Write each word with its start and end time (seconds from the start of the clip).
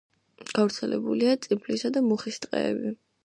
გავრცელებულია 0.59 1.35
წიფლისა 1.45 1.93
და 1.99 2.03
მუხის 2.09 2.43
ტყეები. 2.47 2.95